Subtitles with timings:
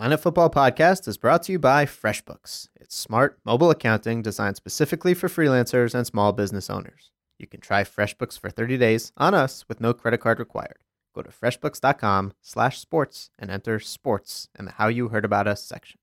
[0.00, 2.68] Planet Football Podcast is brought to you by FreshBooks.
[2.80, 7.10] It's smart, mobile accounting designed specifically for freelancers and small business owners.
[7.38, 10.78] You can try FreshBooks for 30 days on us with no credit card required.
[11.14, 15.62] Go to freshbooks.com slash sports and enter sports in the How You Heard About Us
[15.62, 15.99] section.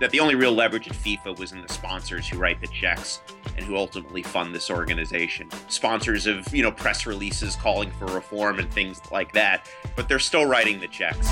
[0.00, 3.20] That the only real leverage at FIFA was in the sponsors who write the checks
[3.56, 5.48] and who ultimately fund this organization.
[5.68, 10.18] Sponsors of, you know, press releases calling for reform and things like that, but they're
[10.18, 11.28] still writing the checks.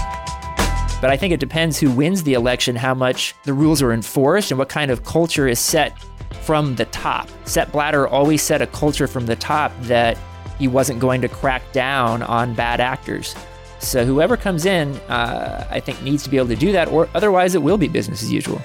[1.01, 4.51] But I think it depends who wins the election, how much the rules are enforced,
[4.51, 5.99] and what kind of culture is set
[6.43, 7.29] from the top.
[7.45, 10.17] Sepp Blatter always set a culture from the top that
[10.59, 13.35] he wasn't going to crack down on bad actors.
[13.85, 17.07] So whoever comes in, uh, I think, needs to be able to do that, or
[17.15, 18.61] otherwise it will be business as usual.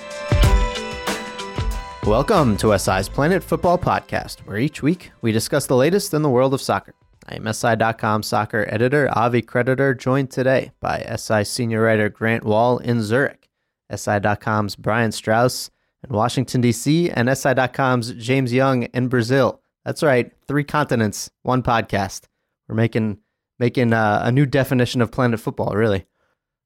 [2.06, 6.30] Welcome to SI's Planet Football Podcast, where each week we discuss the latest in the
[6.30, 6.95] world of soccer.
[7.28, 12.78] I am SI.com soccer editor Avi Creditor, joined today by SI senior writer Grant Wahl
[12.78, 13.50] in Zurich,
[13.94, 15.70] SI.com's Brian Straus
[16.08, 19.61] in Washington, D.C., and SI.com's James Young in Brazil.
[19.83, 22.23] That's right, three continents, one podcast.
[22.70, 23.20] We're making
[23.59, 26.05] making uh, a new definition of Planet Football, really.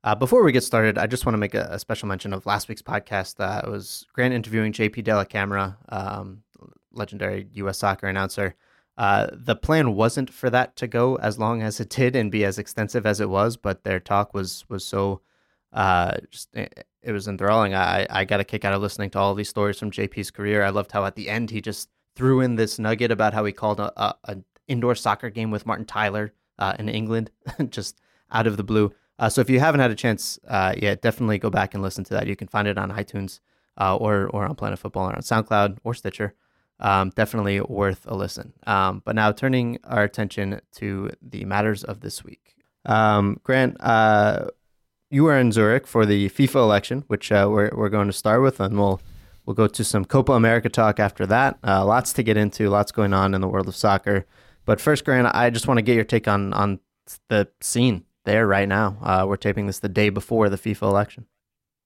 [0.03, 2.45] Uh, before we get started, I just want to make a, a special mention of
[2.45, 3.39] last week's podcast.
[3.39, 6.43] Uh, it was Grant interviewing JP Dellacamera, um,
[6.91, 7.77] legendary U.S.
[7.79, 8.55] soccer announcer.
[8.97, 12.45] Uh, the plan wasn't for that to go as long as it did and be
[12.45, 15.21] as extensive as it was, but their talk was was so
[15.71, 17.73] uh, just it, it was enthralling.
[17.73, 20.63] I I got a kick out of listening to all these stories from JP's career.
[20.63, 23.51] I loved how at the end he just threw in this nugget about how he
[23.51, 24.37] called a, a, a
[24.67, 27.31] indoor soccer game with Martin Tyler uh, in England,
[27.69, 27.99] just
[28.31, 28.91] out of the blue.
[29.19, 32.03] Uh, so if you haven't had a chance uh, yet, definitely go back and listen
[32.05, 32.27] to that.
[32.27, 33.39] You can find it on iTunes
[33.79, 36.33] uh, or or on Planet Football or on SoundCloud or Stitcher.
[36.79, 38.53] Um, definitely worth a listen.
[38.65, 42.55] Um, but now turning our attention to the matters of this week.
[42.85, 44.47] Um, Grant, uh,
[45.09, 48.41] you were in Zurich for the FIFA election, which uh, we're we're going to start
[48.41, 48.99] with, and we'll
[49.45, 51.59] we'll go to some Copa America talk after that.
[51.63, 54.25] lots to get into, lots going on in the world of soccer.
[54.65, 56.79] But first, Grant, I just want to get your take on on
[57.29, 58.97] the scene there right now.
[59.01, 61.25] Uh, we're taping this the day before the FIFA election.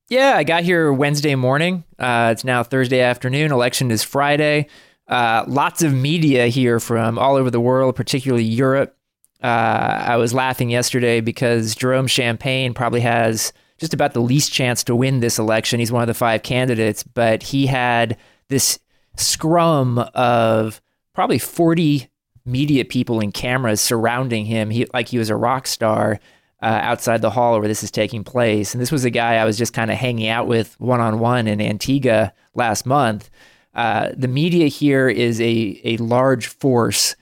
[0.10, 1.84] Yeah, I got here Wednesday morning.
[2.00, 3.52] Uh, it's now Thursday afternoon.
[3.52, 4.68] Election is Friday.
[5.08, 8.96] Uh, lots of media here from all over the world, particularly Europe.
[9.44, 14.84] Uh, I was laughing yesterday because Jerome Champagne probably has just about the least chance
[14.86, 15.80] to win this election.
[15.80, 18.18] He's one of the five candidates, but he had
[18.50, 18.80] this
[19.16, 20.82] scrum of
[21.14, 22.10] probably 40
[22.48, 26.20] media people and cameras surrounding him, he, like he was a rock star
[26.62, 28.74] uh, outside the hall where this is taking place.
[28.74, 31.20] And this was a guy I was just kind of hanging out with one on
[31.20, 33.30] one in Antigua last month.
[33.76, 37.16] Uh, the media here is a, a large force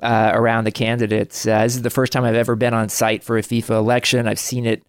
[0.00, 1.44] uh, around the candidates.
[1.44, 4.28] Uh, this is the first time I've ever been on site for a FIFA election.
[4.28, 4.84] I've seen it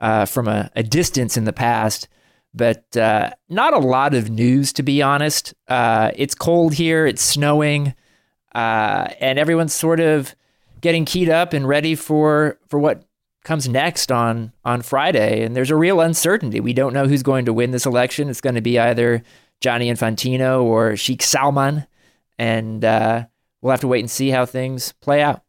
[0.00, 2.08] uh, from a, a, distance in the past,
[2.54, 5.52] but uh, not a lot of news, to be honest.
[5.68, 7.94] it's cold here, it's snowing
[8.54, 10.34] uh, and everyone's sort of
[10.80, 13.04] getting keyed up and ready for for what
[13.44, 15.44] comes next on on Friday.
[15.44, 16.60] And there's a real uncertainty.
[16.60, 18.28] We don't know who's going to win this election.
[18.28, 19.22] It's going to be either
[19.60, 21.86] Gianni Infantino or Sheikh Salman,
[22.38, 23.26] and uh,
[23.60, 25.42] we'll have to wait and see how things play out.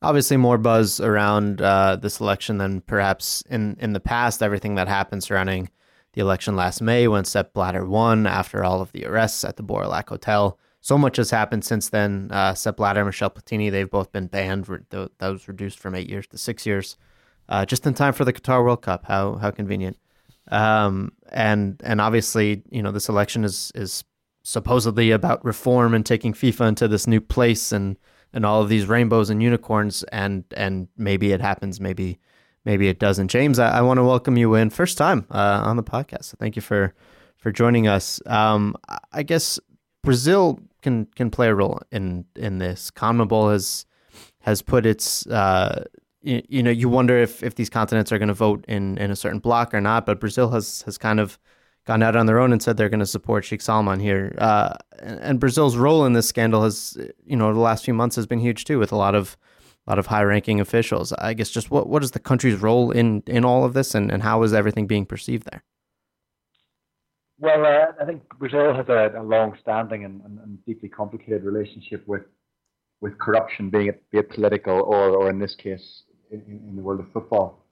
[0.00, 4.42] Obviously, more buzz around uh, this election than perhaps in in the past.
[4.42, 5.68] Everything that happened surrounding
[6.14, 9.62] the election last May, when Sepp Blatter won after all of the arrests at the
[9.62, 12.28] Baur au Lac Hotel so much has happened since then.
[12.30, 14.66] Uh, Sepp Blatter, and Michel Platini, they've both been banned.
[14.90, 16.96] That was reduced from eight years to six years,
[17.48, 19.06] uh, just in time for the Qatar World Cup.
[19.06, 19.96] How how convenient.
[20.48, 24.04] Um, and and obviously, you know, this election is is
[24.42, 27.96] supposedly about reform and taking FIFA into this new place and
[28.32, 30.02] and all of these rainbows and unicorns.
[30.04, 32.18] And and maybe it happens, maybe
[32.64, 33.28] maybe it doesn't.
[33.28, 36.24] James, I, I want to welcome you in first time uh, on the podcast.
[36.24, 36.92] So thank you for
[37.36, 38.20] for joining us.
[38.26, 38.74] Um,
[39.12, 39.60] I guess
[40.02, 42.90] Brazil can can play a role in in this.
[42.90, 43.86] CONMEBOL has
[44.40, 45.84] has put its uh,
[46.22, 49.10] you, you, know you wonder if if these continents are going to vote in in
[49.10, 50.06] a certain block or not.
[50.06, 51.38] But Brazil has has kind of
[51.86, 54.34] gone out on their own and said they're going to support Sheikh Salman here.
[54.38, 58.14] Uh, and, and, Brazil's role in this scandal has, you know, the last few months
[58.14, 59.36] has been huge too, with a lot of
[59.86, 61.12] a lot of high-ranking officials.
[61.14, 64.12] I guess just what what is the country's role in in all of this, and,
[64.12, 65.64] and how is everything being perceived there?
[67.42, 72.06] Well, uh, I think Brazil has a, a long-standing and, and, and, deeply complicated relationship
[72.06, 72.22] with
[73.00, 76.82] with corruption, being it, be it political or, or in this case, in, in the
[76.82, 77.66] world of football.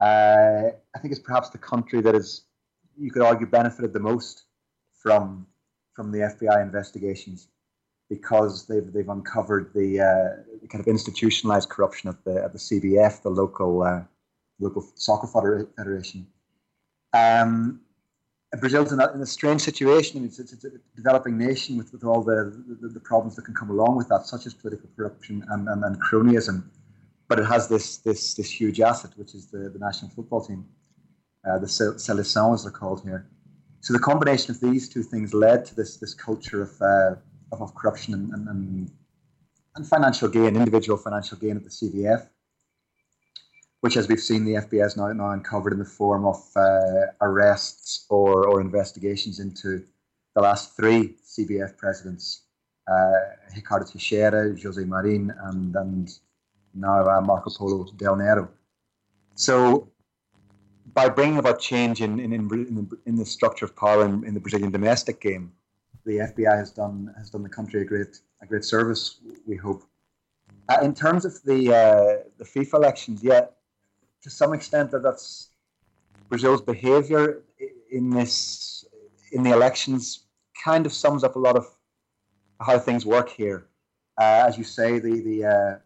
[0.00, 2.46] Uh, I think it's perhaps the country that is,
[2.98, 4.42] you could argue, benefited the most
[5.00, 5.46] from
[5.94, 7.46] from the FBI investigations
[8.10, 13.22] because they've they've uncovered the uh, kind of institutionalized corruption at the at the CBF,
[13.22, 14.02] the local uh,
[14.58, 15.28] local soccer
[15.76, 16.26] federation.
[17.12, 17.82] Um,
[18.58, 20.18] Brazil's in a, in a, strange situation.
[20.18, 23.46] I mean, it's, it's, a developing nation with, with all the, the, the, problems that
[23.46, 26.64] can come along with that, such as political corruption and, and, and cronyism.
[27.28, 30.66] But it has this this this huge asset, which is the, the national football team,
[31.48, 33.26] uh, the Seleção as they're called here.
[33.80, 37.14] So the combination of these two things led to this this culture of uh,
[37.52, 38.90] of, of, corruption and, and,
[39.76, 42.28] and financial gain, individual financial gain at the CBF
[43.82, 47.06] which, as we've seen, the FBI has now, now uncovered in the form of uh,
[47.20, 49.84] arrests or, or investigations into
[50.34, 52.42] the last three CBF presidents
[52.88, 53.12] uh,
[53.54, 56.18] Ricardo Teixeira, Jose Marin, and, and
[56.74, 58.48] now uh, Marco Polo Del Nero.
[59.34, 59.88] So,
[60.94, 64.34] by bringing about change in, in, in, the, in the structure of power in, in
[64.34, 65.52] the Brazilian domestic game,
[66.04, 69.20] the FBI has done has done the country a great a great service.
[69.46, 69.84] We hope.
[70.68, 73.46] Uh, in terms of the uh, the FIFA elections, yeah,
[74.22, 75.50] to some extent that that's
[76.28, 77.42] Brazil's behaviour
[77.90, 78.84] in this
[79.32, 80.26] in the elections
[80.64, 81.66] kind of sums up a lot of
[82.60, 83.66] how things work here.
[84.20, 85.78] Uh, as you say, the the uh,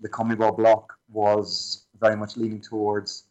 [0.00, 3.24] the CONMEBOL bloc was very much leaning towards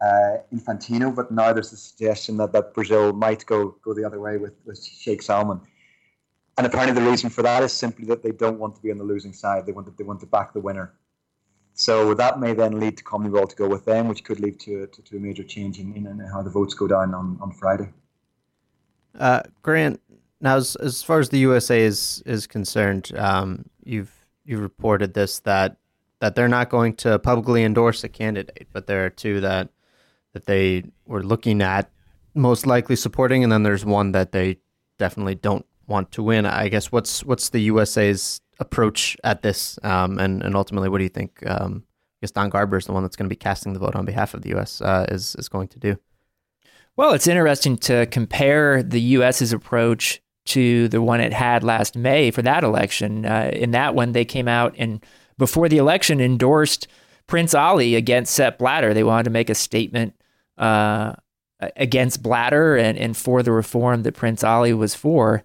[0.00, 4.20] uh, Infantino, but now there's the suggestion that, that Brazil might go go the other
[4.20, 5.60] way with, with Sheikh Salman.
[6.58, 8.98] And apparently, the reason for that is simply that they don't want to be on
[8.98, 9.66] the losing side.
[9.66, 10.94] They want to, they want to back the winner.
[11.78, 14.86] So that may then lead to CONMEBOL to go with them, which could lead to,
[14.86, 17.90] to, to a major change in, in, how the votes go down on, on Friday.
[19.18, 20.00] Uh, Grant,
[20.40, 25.38] now as, as far as the USA is is concerned, um, you've you reported this
[25.40, 25.76] that
[26.20, 29.68] that they're not going to publicly endorse a candidate, but there are two that
[30.32, 31.90] that they were looking at
[32.34, 34.58] most likely supporting, and then there's one that they
[34.98, 36.46] definitely don't want to win.
[36.46, 41.04] I guess what's what's the USA's approach at this, um, and and ultimately, what do
[41.04, 41.42] you think?
[41.46, 43.94] Um, I guess Don Garber is the one that's going to be casting the vote
[43.94, 44.80] on behalf of the U.S.
[44.80, 45.98] Uh, is is going to do.
[46.96, 52.30] Well, it's interesting to compare the U.S.'s approach to the one it had last May
[52.30, 53.26] for that election.
[53.26, 55.04] Uh, in that one, they came out and
[55.36, 56.88] before the election endorsed
[57.26, 58.94] Prince Ali against Sepp Blatter.
[58.94, 60.14] They wanted to make a statement
[60.56, 61.14] uh,
[61.76, 65.42] against Blatter and, and for the reform that Prince Ali was for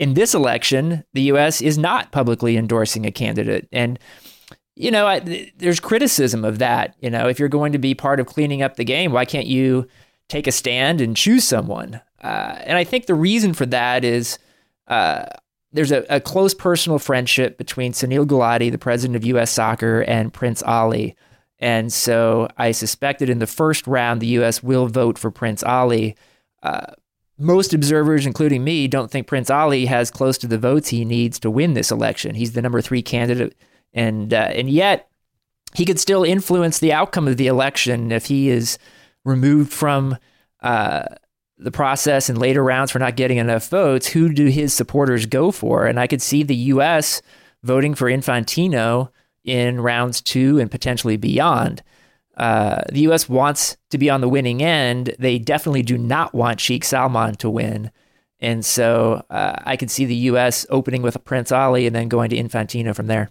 [0.00, 1.60] in this election, the U.S.
[1.60, 3.68] is not publicly endorsing a candidate.
[3.70, 3.98] And,
[4.74, 6.96] you know, I, there's criticism of that.
[7.00, 9.46] You know, if you're going to be part of cleaning up the game, why can't
[9.46, 9.86] you
[10.28, 12.00] take a stand and choose someone?
[12.24, 14.38] Uh, and I think the reason for that is
[14.88, 15.26] uh,
[15.70, 19.50] there's a, a, close personal friendship between Sunil Gulati, the president of U.S.
[19.50, 21.14] Soccer, and Prince Ali.
[21.58, 24.62] And so I suspect that in the first round, the U.S.
[24.62, 26.16] will vote for Prince Ali.
[26.62, 26.86] Uh,
[27.40, 31.38] most observers, including me, don't think Prince Ali has close to the votes he needs
[31.40, 32.34] to win this election.
[32.34, 33.56] He's the number three candidate,
[33.92, 35.08] and uh, and yet
[35.74, 38.78] he could still influence the outcome of the election if he is
[39.24, 40.16] removed from
[40.62, 41.04] uh,
[41.58, 44.08] the process in later rounds for not getting enough votes.
[44.08, 45.86] Who do his supporters go for?
[45.86, 47.22] And I could see the U.S.
[47.62, 49.10] voting for Infantino
[49.44, 51.82] in rounds two and potentially beyond.
[52.40, 53.28] Uh, the U.S.
[53.28, 55.14] wants to be on the winning end.
[55.18, 57.90] They definitely do not want Sheikh Salman to win.
[58.40, 60.64] And so uh, I could see the U.S.
[60.70, 63.28] opening with Prince Ali and then going to Infantino from there.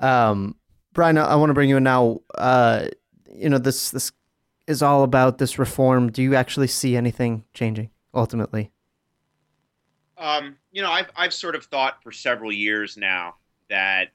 [0.00, 0.56] Um,
[0.94, 2.22] Brian, I want to bring you in now.
[2.34, 2.86] Uh,
[3.32, 4.10] you know, this this
[4.66, 6.10] is all about this reform.
[6.10, 8.72] Do you actually see anything changing ultimately?
[10.18, 13.36] Um, you know, I've I've sort of thought for several years now
[13.70, 14.08] that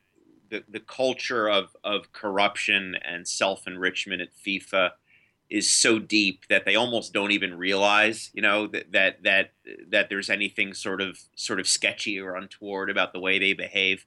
[0.52, 4.92] the, the culture of, of corruption and self enrichment at FIFA
[5.50, 9.52] is so deep that they almost don't even realize, you know, that, that that
[9.90, 14.06] that there's anything sort of sort of sketchy or untoward about the way they behave.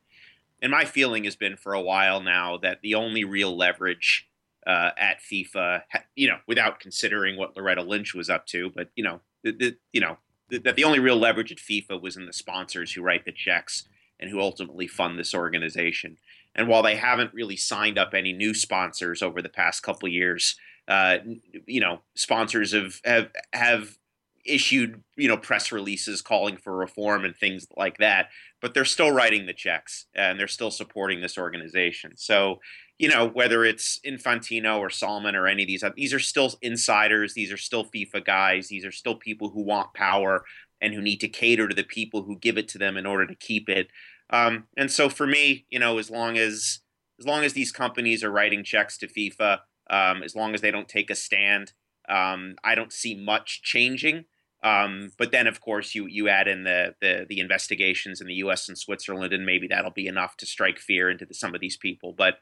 [0.62, 4.28] And my feeling has been for a while now that the only real leverage
[4.66, 5.82] uh, at FIFA,
[6.14, 9.76] you know, without considering what Loretta Lynch was up to, but you know, the, the,
[9.92, 10.16] you know,
[10.50, 13.84] that the only real leverage at FIFA was in the sponsors who write the checks
[14.20, 16.18] and who ultimately fund this organization.
[16.54, 20.56] And while they haven't really signed up any new sponsors over the past couple years,
[20.86, 21.18] uh,
[21.66, 23.96] you know, sponsors have have have
[24.44, 28.28] issued you know press releases calling for reform and things like that
[28.60, 32.60] but they're still writing the checks and they're still supporting this organization so
[32.98, 37.32] you know whether it's infantino or salman or any of these these are still insiders
[37.32, 40.44] these are still fifa guys these are still people who want power
[40.84, 43.26] and who need to cater to the people who give it to them in order
[43.26, 43.88] to keep it
[44.30, 46.80] um, and so for me you know as long as
[47.18, 49.60] as long as these companies are writing checks to fifa
[49.90, 51.72] um, as long as they don't take a stand
[52.08, 54.24] um, I don't see much changing.
[54.62, 58.34] Um, but then, of course, you you add in the, the, the investigations in the
[58.34, 58.68] U.S.
[58.68, 61.76] and Switzerland, and maybe that'll be enough to strike fear into the, some of these
[61.76, 62.14] people.
[62.16, 62.38] But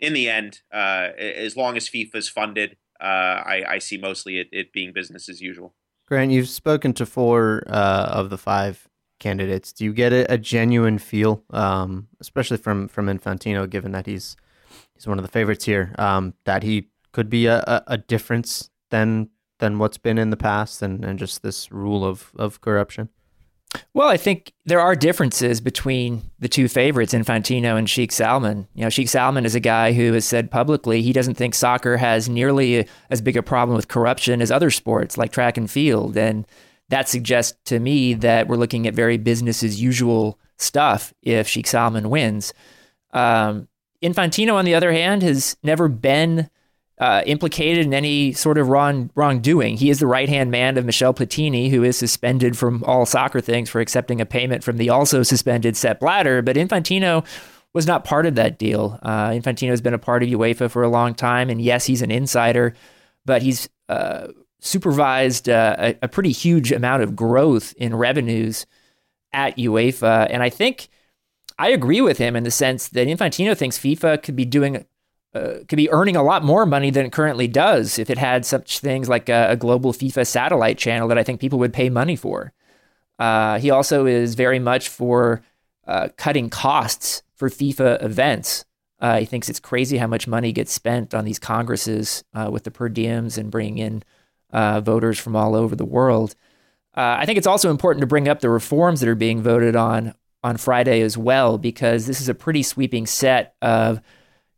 [0.00, 4.38] in the end, uh, as long as FIFA is funded, uh, I, I, see mostly
[4.38, 5.74] it, it, being business as usual.
[6.06, 9.72] Grant, you've spoken to four uh, of the five candidates.
[9.72, 14.36] Do you get a, a genuine feel, um, especially from from Infantino, given that he's
[14.94, 18.70] he's one of the favorites here, um, that he could be a, a, a difference
[18.90, 23.08] than than what's been in the past and, and just this rule of, of corruption?
[23.94, 28.68] Well, I think there are differences between the two favorites, Infantino and Sheikh Salman.
[28.74, 31.96] You know, Sheikh Salman is a guy who has said publicly he doesn't think soccer
[31.96, 36.16] has nearly as big a problem with corruption as other sports like track and field.
[36.16, 36.46] And
[36.88, 41.66] that suggests to me that we're looking at very business as usual stuff if Sheikh
[41.66, 42.52] Salman wins.
[43.12, 43.68] Um,
[44.02, 46.50] Infantino, on the other hand, has never been
[46.98, 49.76] uh, implicated in any sort of wrong wrongdoing.
[49.76, 53.40] He is the right hand man of Michel Platini, who is suspended from all soccer
[53.40, 56.40] things for accepting a payment from the also suspended Sepp Blatter.
[56.40, 57.26] But Infantino
[57.74, 58.98] was not part of that deal.
[59.02, 62.00] Uh, Infantino has been a part of UEFA for a long time, and yes, he's
[62.00, 62.74] an insider,
[63.26, 64.28] but he's uh,
[64.60, 68.66] supervised uh, a, a pretty huge amount of growth in revenues
[69.32, 70.88] at UEFA, and I think.
[71.58, 74.84] I agree with him in the sense that Infantino thinks FIFA could be doing
[75.36, 78.46] uh, could be earning a lot more money than it currently does if it had
[78.46, 81.90] such things like a, a global FIFA satellite channel that I think people would pay
[81.90, 82.52] money for.
[83.18, 85.42] Uh, he also is very much for
[85.86, 88.64] uh, cutting costs for FIFA events.
[88.98, 92.64] Uh, he thinks it's crazy how much money gets spent on these congresses uh, with
[92.64, 94.02] the per diems and bringing in
[94.52, 96.34] uh, voters from all over the world.
[96.98, 100.14] I think it's also important to bring up the reforms that are being voted on
[100.42, 104.00] on Friday as well, because this is a pretty sweeping set of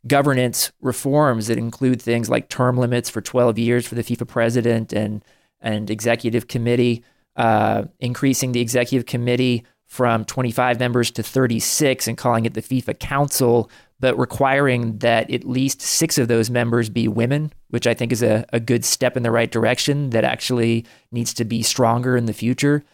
[0.07, 4.93] governance reforms that include things like term limits for 12 years for the FIFA president
[4.93, 5.23] and
[5.61, 7.03] and executive committee,
[7.35, 12.97] uh, increasing the executive committee from 25 members to 36 and calling it the FIFA
[12.99, 18.11] Council, but requiring that at least six of those members be women, which I think
[18.13, 22.15] is a, a good step in the right direction that actually needs to be stronger
[22.15, 22.85] in the future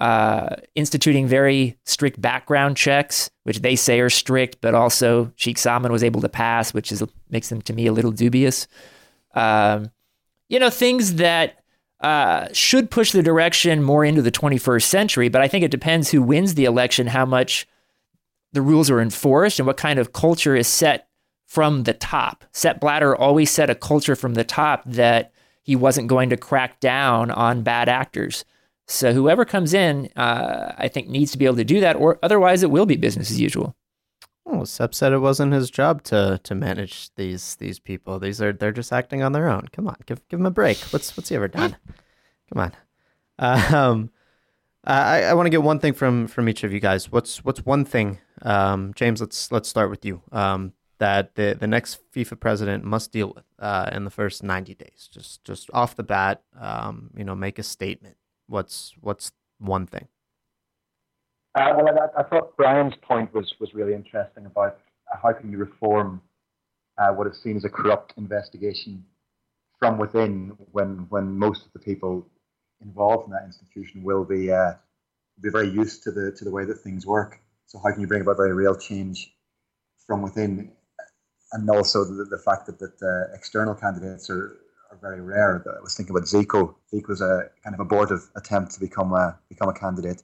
[0.00, 5.92] uh, instituting very strict background checks, which they say are strict, but also Sheikh Salman
[5.92, 8.66] was able to pass, which is makes them to me a little dubious.
[9.34, 9.90] Um,
[10.48, 11.62] you know, things that
[12.00, 16.10] uh, should push the direction more into the 21st century, but I think it depends
[16.10, 17.68] who wins the election, how much
[18.52, 21.08] the rules are enforced, and what kind of culture is set
[21.44, 22.44] from the top.
[22.52, 26.80] Sepp Blatter always set a culture from the top that he wasn't going to crack
[26.80, 28.46] down on bad actors.
[28.90, 32.18] So whoever comes in, uh, I think, needs to be able to do that, or
[32.22, 33.76] otherwise it will be business as usual.
[34.44, 38.18] Well, Sepp said it wasn't his job to to manage these these people.
[38.18, 39.68] These are they're just acting on their own.
[39.72, 40.78] Come on, give give him a break.
[40.90, 41.76] What's what's he ever done?
[42.52, 42.72] Come on.
[43.38, 44.10] Um,
[44.82, 47.12] I I want to get one thing from from each of you guys.
[47.12, 48.18] What's what's one thing?
[48.42, 50.20] Um, James, let's let's start with you.
[50.32, 54.74] Um, that the the next FIFA president must deal with uh, in the first ninety
[54.74, 55.08] days.
[55.12, 58.16] Just just off the bat, um, you know, make a statement.
[58.50, 60.08] What's what's one thing?
[61.54, 64.80] Uh, well, I, I, thought Brian's point was was really interesting about
[65.22, 66.20] how can you reform
[66.98, 69.04] uh, what is seen as a corrupt investigation
[69.78, 72.26] from within when when most of the people
[72.80, 74.72] involved in that institution will be uh,
[75.40, 77.40] be very used to the to the way that things work.
[77.66, 79.32] So how can you bring about very real change
[80.08, 80.72] from within,
[81.52, 84.58] and also the, the fact that that uh, external candidates are
[84.90, 85.62] are very rare.
[85.66, 86.74] I was thinking about Zico.
[86.92, 90.22] Zico was a kind of abortive attempt to become a become a candidate.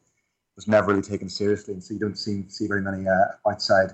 [0.56, 3.90] Was never really taken seriously, and so you don't see see very many uh, outside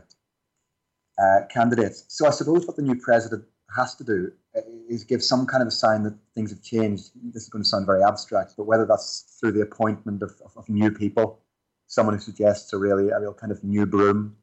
[1.19, 2.05] uh, candidates.
[2.09, 3.45] So I suppose what the new president
[3.77, 7.11] has to do uh, is give some kind of a sign that things have changed.
[7.33, 10.57] This is going to sound very abstract, but whether that's through the appointment of, of,
[10.57, 11.41] of new people,
[11.89, 14.37] someone who suggests a really a real kind of new broom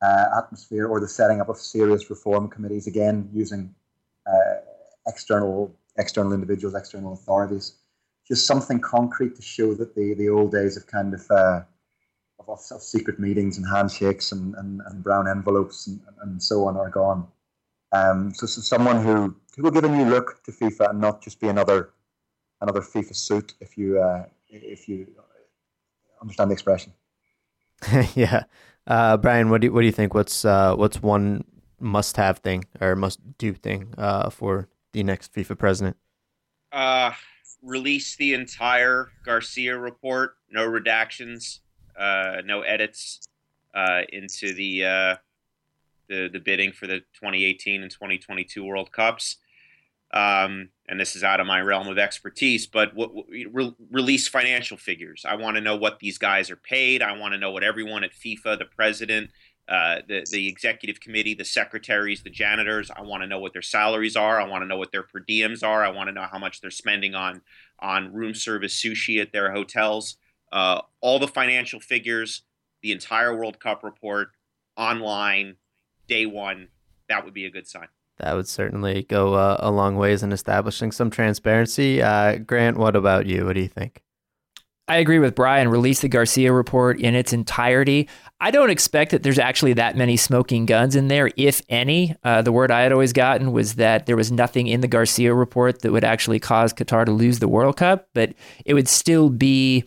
[0.00, 3.74] uh, atmosphere, or the setting up of serious reform committees, again using
[5.06, 7.76] external external individuals, external authorities,
[8.26, 11.62] just something concrete to show that the the old days of kind of uh,
[12.38, 16.76] of, of, secret meetings and handshakes and, and, and brown envelopes and, and so on
[16.76, 17.26] are gone.
[17.92, 21.22] Um, so, so someone who, who will give a new look to FIFA and not
[21.22, 21.90] just be another
[22.60, 25.06] another FIFA suit, if you uh, if you
[26.20, 26.92] understand the expression.
[28.14, 28.44] yeah,
[28.86, 30.14] uh, Brian, what do you, what do you think?
[30.14, 31.44] What's uh, what's one
[31.78, 35.96] must have thing or must do thing uh, for the next FIFA president?
[36.72, 37.12] Uh,
[37.62, 41.60] release the entire Garcia report, no redactions,
[41.98, 43.20] uh, no edits
[43.74, 45.16] uh, into the uh,
[46.08, 49.36] the the bidding for the 2018 and 2022 World Cups.
[50.14, 54.76] Um, and this is out of my realm of expertise, but what, re- release financial
[54.76, 55.26] figures.
[55.28, 57.02] I want to know what these guys are paid.
[57.02, 59.30] I want to know what everyone at FIFA, the president,
[59.68, 62.90] uh, the the executive committee, the secretaries, the janitors.
[62.90, 64.40] I want to know what their salaries are.
[64.40, 65.84] I want to know what their per diems are.
[65.84, 67.42] I want to know how much they're spending on
[67.80, 70.16] on room service sushi at their hotels.
[70.52, 72.42] Uh, all the financial figures,
[72.82, 74.28] the entire World Cup report
[74.76, 75.56] online,
[76.06, 76.68] day one.
[77.08, 77.88] That would be a good sign.
[78.18, 82.00] That would certainly go uh, a long ways in establishing some transparency.
[82.00, 83.44] Uh, Grant, what about you?
[83.44, 84.02] What do you think?
[84.88, 85.68] I agree with Brian.
[85.68, 88.08] Release the Garcia report in its entirety.
[88.40, 92.14] I don't expect that there's actually that many smoking guns in there, if any.
[92.22, 95.34] Uh, the word I had always gotten was that there was nothing in the Garcia
[95.34, 99.28] report that would actually cause Qatar to lose the World Cup, but it would still
[99.28, 99.84] be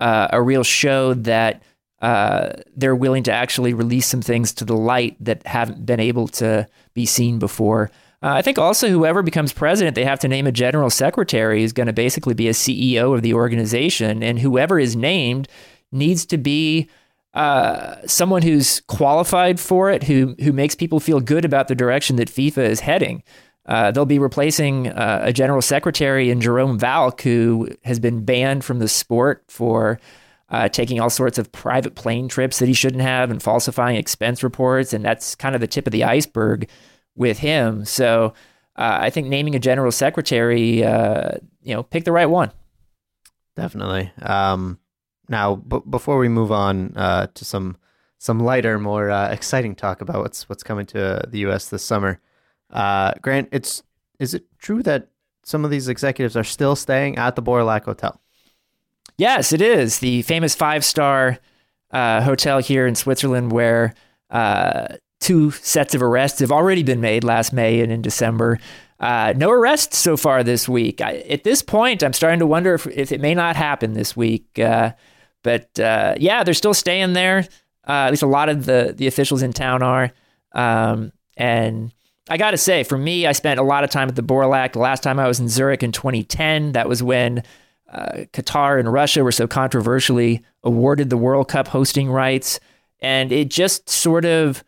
[0.00, 1.62] uh, a real show that
[2.02, 6.26] uh, they're willing to actually release some things to the light that haven't been able
[6.28, 7.90] to be seen before.
[8.24, 11.74] Uh, I think also whoever becomes president, they have to name a general secretary who's
[11.74, 15.46] going to basically be a CEO of the organization, and whoever is named
[15.92, 16.88] needs to be
[17.34, 22.16] uh, someone who's qualified for it, who who makes people feel good about the direction
[22.16, 23.22] that FIFA is heading.
[23.66, 28.64] Uh, they'll be replacing uh, a general secretary in Jerome Valcke, who has been banned
[28.64, 30.00] from the sport for
[30.48, 34.42] uh, taking all sorts of private plane trips that he shouldn't have and falsifying expense
[34.42, 36.70] reports, and that's kind of the tip of the iceberg
[37.16, 37.84] with him.
[37.84, 38.34] So
[38.76, 42.50] uh, I think naming a general secretary, uh, you know, pick the right one.
[43.56, 44.12] Definitely.
[44.20, 44.78] Um,
[45.28, 47.76] now, b- before we move on uh, to some
[48.18, 51.68] some lighter, more uh, exciting talk about what's what's coming to the U.S.
[51.68, 52.20] this summer,
[52.70, 53.82] uh, Grant, it's
[54.18, 55.08] is it true that
[55.44, 58.20] some of these executives are still staying at the Baur au Lac Hotel?
[59.16, 61.38] Yes, it is the famous five star
[61.90, 63.94] uh, hotel here in Switzerland where
[65.24, 68.58] two sets of arrests have already been made last May and in December.
[69.00, 71.00] Uh, no arrests so far this week.
[71.00, 74.14] I, at this point, I'm starting to wonder if, if, it may not happen this
[74.14, 74.58] week.
[74.58, 74.92] Uh,
[75.42, 77.48] but uh, yeah, they're still staying there.
[77.88, 80.12] Uh, at least a lot of the, the officials in town are.
[80.52, 81.90] Um, and
[82.28, 84.44] I got to say, for me, I spent a lot of time at the Baur
[84.44, 84.74] au Lac.
[84.74, 87.42] The last time I was in Zurich in 2010, that was when
[87.90, 92.60] uh, Qatar and Russia were so controversially awarded the World Cup hosting rights.
[93.00, 94.62] And it just sort of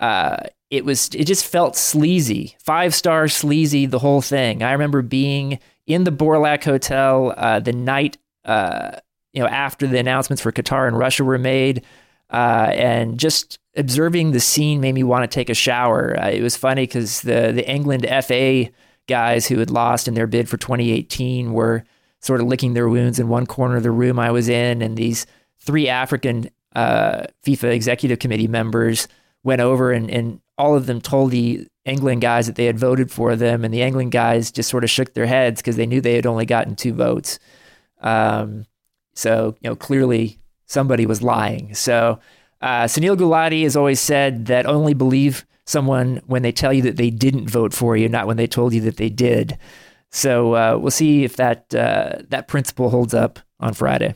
[0.00, 0.36] uh,
[0.70, 4.62] it was it just felt sleazy, five star sleazy, the whole thing.
[4.62, 8.98] I remember being in the Baur au Lac Hotel uh, the night uh,
[9.32, 11.84] you know after the announcements for Qatar and Russia were made,
[12.30, 16.18] uh, and just observing the scene made me want to take a shower.
[16.18, 18.70] Uh, it was funny because the the England FA
[19.06, 21.82] guys who had lost in their bid for 2018 were
[22.20, 24.96] sort of licking their wounds in one corner of the room I was in, and
[24.96, 25.26] these
[25.60, 29.08] three African uh, FIFA executive committee members
[29.48, 33.10] went over and, and all of them told the England guys that they had voted
[33.10, 36.00] for them, and the England guys just sort of shook their heads because they knew
[36.00, 37.38] they had only gotten two votes.
[38.00, 38.66] Um,
[39.14, 41.74] so you know clearly somebody was lying.
[41.74, 42.20] So
[42.60, 46.96] uh, Sunil Gulati has always said that only believe someone when they tell you that
[46.96, 49.58] they didn't vote for you, not when they told you that they did.
[50.10, 54.14] So uh, we'll see if that uh, that principle holds up on Friday.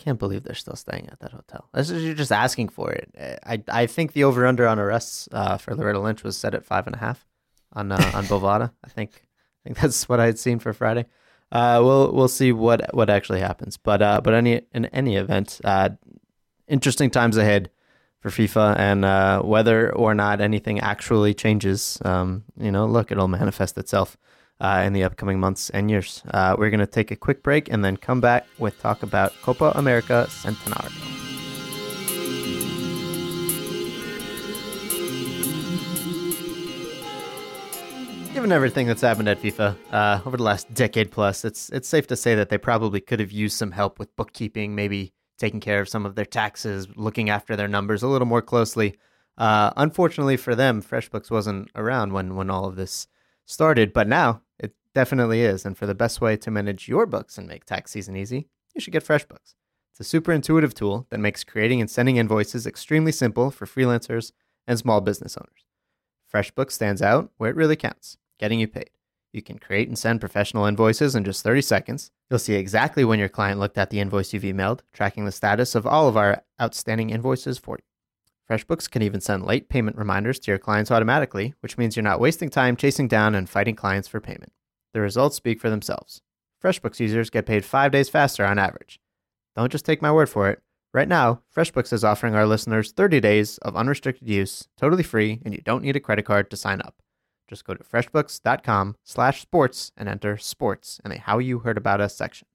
[0.00, 1.68] Can't believe they're still staying at that hotel.
[1.74, 3.14] This is, you're just asking for it.
[3.44, 6.64] I I think the over under on arrests uh, for Loretta Lynch was set at
[6.64, 7.26] five and a half
[7.74, 8.72] on uh, on Bovada.
[8.82, 9.26] I think
[9.62, 11.04] I think that's what I had seen for Friday.
[11.52, 13.76] Uh, we'll we'll see what what actually happens.
[13.76, 15.90] But uh, but any in any event, uh,
[16.66, 17.70] interesting times ahead
[18.20, 23.28] for FIFA, and uh, whether or not anything actually changes, um, you know, look, it'll
[23.28, 24.16] manifest itself
[24.60, 26.22] uh, in the upcoming months and years.
[26.32, 29.32] Uh, we're going to take a quick break and then come back with talk about
[29.42, 30.90] Copa America Centenario.
[38.34, 42.06] Given everything that's happened at FIFA uh, over the last decade plus, it's it's safe
[42.06, 45.80] to say that they probably could have used some help with bookkeeping, maybe taking care
[45.80, 48.96] of some of their taxes, looking after their numbers a little more closely.
[49.36, 53.08] Uh, unfortunately for them, FreshBooks wasn't around when when all of this
[53.50, 55.64] started, but now it definitely is.
[55.64, 58.80] And for the best way to manage your books and make tax season easy, you
[58.80, 59.54] should get FreshBooks.
[59.92, 64.32] It's a super intuitive tool that makes creating and sending invoices extremely simple for freelancers
[64.66, 65.66] and small business owners.
[66.32, 68.90] FreshBooks stands out where it really counts, getting you paid.
[69.32, 72.10] You can create and send professional invoices in just 30 seconds.
[72.28, 75.74] You'll see exactly when your client looked at the invoice you've emailed, tracking the status
[75.74, 77.89] of all of our outstanding invoices for you.
[78.50, 82.18] FreshBooks can even send late payment reminders to your clients automatically, which means you're not
[82.18, 84.50] wasting time chasing down and fighting clients for payment.
[84.92, 86.20] The results speak for themselves.
[86.60, 88.98] FreshBooks users get paid five days faster on average.
[89.54, 90.60] Don't just take my word for it.
[90.92, 95.54] Right now, FreshBooks is offering our listeners 30 days of unrestricted use, totally free, and
[95.54, 96.96] you don't need a credit card to sign up.
[97.48, 102.00] Just go to freshbooks.com slash sports and enter sports in the How You Heard About
[102.00, 102.48] Us section.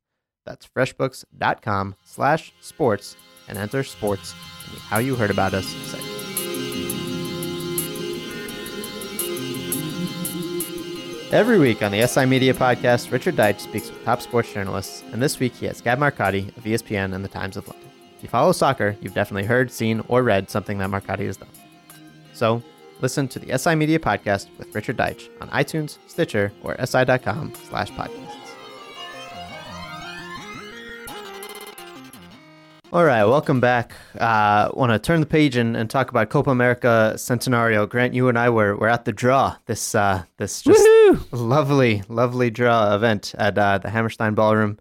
[0.46, 3.16] That's freshbooks.com slash sports
[3.48, 4.34] and enter sports
[4.68, 5.66] in the How You Heard About Us.
[11.32, 15.22] Every week on the SI Media podcast, Richard Deitsch speaks with top sports journalists, and
[15.22, 17.90] this week he has Gab Marcotti of ESPN and the Times of London.
[18.16, 21.50] If you follow soccer, you've definitely heard, seen, or read something that Marcotti has done.
[22.34, 22.64] So,
[23.02, 27.92] listen to the SI Media podcast with Richard Deitsch on iTunes, Stitcher, or si.com slash
[27.92, 28.25] podcasts.
[32.96, 33.92] All right, welcome back.
[34.18, 37.90] Uh, Want to turn the page and, and talk about Copa America Centenario.
[37.90, 41.28] Grant, you and I were, were at the draw this uh, this just Woohoo!
[41.34, 44.80] lovely, lovely draw event at uh, the Hammerstein Ballroom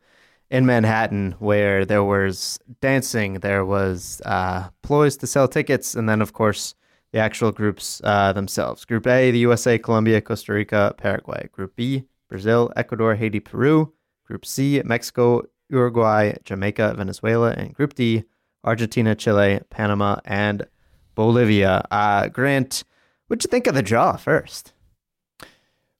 [0.49, 6.23] in Manhattan, where there was dancing, there was uh, ploys to sell tickets, and then
[6.23, 6.77] of course
[7.11, 8.85] the actual groups uh, themselves.
[8.85, 11.49] Group A, the USA, Colombia, Costa Rica, Paraguay.
[11.51, 13.93] Group B, Brazil, Ecuador, Haiti, Peru.
[14.25, 18.25] Group C, Mexico, Uruguay, Jamaica, Venezuela, and Group D,
[18.65, 20.67] Argentina, Chile, Panama, and
[21.15, 21.87] Bolivia.
[21.91, 22.85] Uh, Grant,
[23.27, 24.73] what'd you think of the draw first?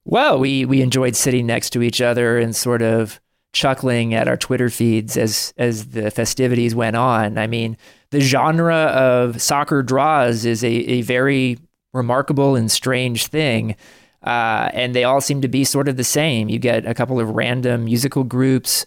[0.05, 3.21] Well, we we enjoyed sitting next to each other and sort of
[3.53, 7.39] chuckling at our Twitter feeds as as the festivities went on.
[7.39, 7.77] I mean,
[8.11, 11.59] the genre of soccer draws is a, a very
[11.93, 13.77] remarkable and strange thing.
[14.23, 16.49] Uh, and they all seem to be sort of the same.
[16.49, 18.87] You get a couple of random musical groups.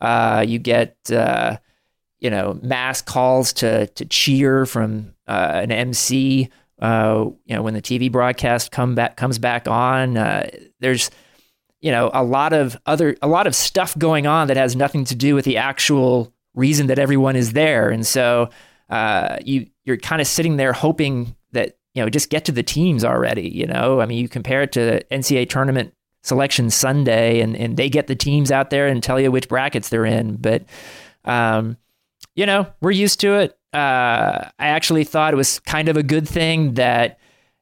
[0.00, 1.56] Uh, you get uh,
[2.18, 6.48] you know mass calls to to cheer from uh, an MC.
[6.78, 10.16] Uh, you know when the TV broadcast come back comes back on.
[10.16, 10.48] Uh,
[10.80, 11.10] there's
[11.80, 15.04] you know a lot of other a lot of stuff going on that has nothing
[15.04, 18.50] to do with the actual reason that everyone is there, and so
[18.90, 22.62] uh, you you're kind of sitting there hoping that you know just get to the
[22.62, 23.48] teams already.
[23.48, 25.94] You know, I mean, you compare it to NCAA tournament
[26.26, 29.88] selection Sunday, and and they get the teams out there and tell you which brackets
[29.88, 30.64] they're in, but
[31.24, 31.76] um,
[32.34, 33.58] you know, we're used to it.
[33.72, 37.18] Uh, I actually thought it was kind of a good thing that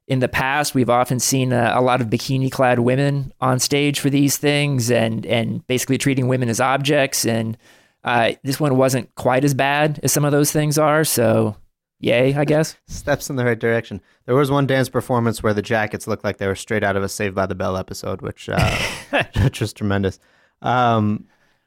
[0.06, 4.00] in the past we've often seen a, a lot of bikini clad women on stage
[4.00, 7.24] for these things and and basically treating women as objects.
[7.24, 7.56] And
[8.04, 11.04] uh, this one wasn't quite as bad as some of those things are.
[11.04, 11.56] So
[12.00, 14.00] yay i guess Steps in the right direction.
[14.26, 17.02] There was one dance performance where the jackets looked like they were straight out of
[17.02, 18.78] a Saved by the Bell episode, which uh,
[19.42, 20.18] which was tremendous.
[20.62, 21.26] Um,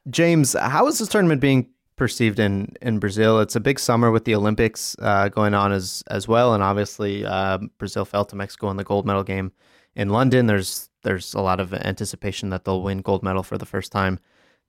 [0.10, 3.40] James, how is this tournament being perceived in, in Brazil?
[3.40, 7.26] It's a big summer with the Olympics uh, going on as as well, and obviously
[7.26, 9.52] uh, Brazil fell to Mexico in the gold medal game
[9.96, 10.48] in London.
[10.48, 14.20] There's there's a lot of anticipation that they'll win gold medal for the first time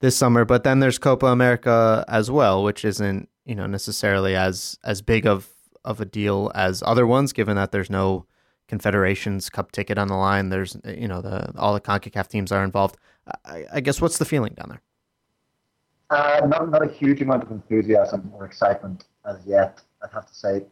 [0.01, 0.45] this summer.
[0.45, 5.27] But then there's Copa America as well, which isn't you know necessarily as as big
[5.27, 5.49] of
[5.85, 8.27] of a deal as other ones, given that there's no
[8.69, 10.51] Confederations Cup ticket on the line.
[10.51, 12.97] There's you know the all the Concacaf teams are involved.
[13.45, 14.83] I, I guess what's the feeling down there?
[16.11, 20.35] Uh, not, not a huge amount of enthusiasm or excitement as yet, I'd have to
[20.35, 20.65] say.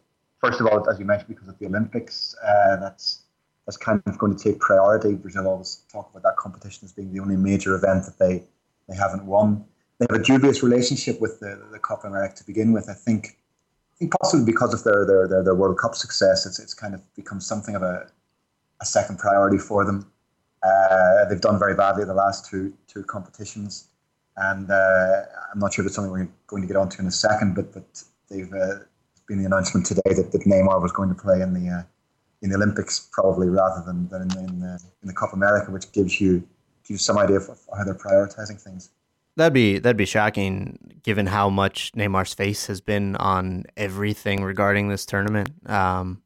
[0.43, 3.25] First of all, as you mentioned, because of the Olympics, uh, that's
[3.67, 5.15] that's kind of going to take priority.
[5.15, 8.45] Brazil always talk about that competition as being the only major event that they,
[8.89, 9.65] they haven't won.
[9.99, 12.89] They have a dubious relationship with the, the Copa America to begin with.
[12.91, 13.39] I think,
[13.95, 16.95] I think possibly because of their, their, their, their World Cup success, it's, it's kind
[16.95, 18.11] of become something of a,
[18.81, 20.11] a second priority for them.
[20.63, 23.89] Uh, they've done very badly the last two two competitions
[24.37, 27.13] and uh, I'm not sure if it's something we're going to get onto in a
[27.13, 28.81] second, but but they've uh,
[29.27, 31.83] been the announcement today that, that Neymar was going to play in the uh,
[32.43, 35.91] in the Olympics probably rather than, than in, in, uh, in the Copa America, which
[35.93, 36.41] gives you
[36.85, 38.91] gives you some idea of how they're prioritizing things.
[39.37, 44.89] That'd be that'd be shocking, given how much Neymar's face has been on everything regarding
[44.89, 45.51] this tournament.
[45.69, 46.23] Um,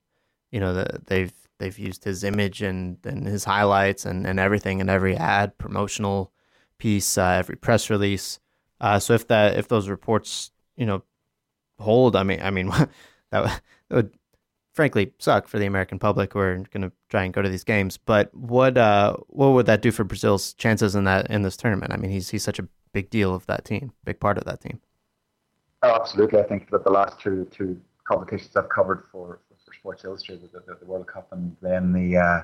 [0.52, 4.80] you know, the, they've they've used his image and, and his highlights and, and everything
[4.80, 6.32] in every ad, promotional
[6.78, 8.40] piece, uh, every press release.
[8.80, 11.02] Uh, so if that if those reports you know
[11.78, 12.88] hold, I mean I mean that,
[13.30, 14.14] that would
[14.72, 17.64] frankly suck for the American public who are going to try and go to these
[17.64, 17.98] games.
[17.98, 21.92] But what uh, what would that do for Brazil's chances in that in this tournament?
[21.92, 24.60] I mean he's he's such a big deal of that team, big part of that
[24.60, 24.80] team.
[25.82, 26.40] Oh, absolutely.
[26.40, 30.60] I think that the last two two competitions I've covered for, for Sports Illustrated, the,
[30.60, 32.42] the, the World Cup, and then the, uh,